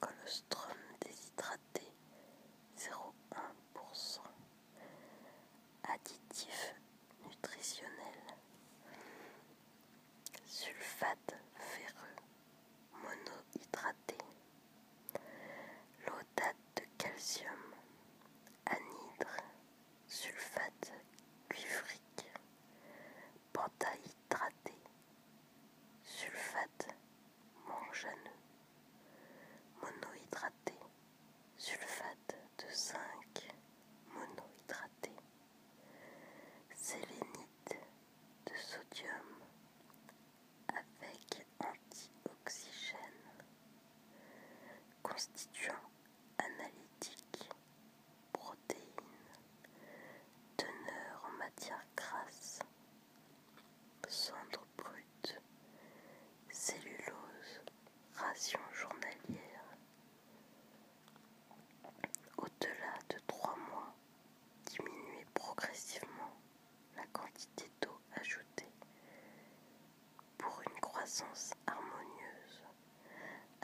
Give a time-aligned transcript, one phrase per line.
[0.00, 1.86] colostrum déshydraté
[2.76, 4.20] 0,1%
[5.84, 6.74] additif
[7.22, 7.99] nutritionnel.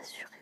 [0.00, 0.39] rassurer.